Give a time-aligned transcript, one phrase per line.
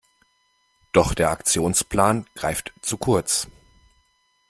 [0.93, 3.47] Doch der Aktionsplan greift zu kurz.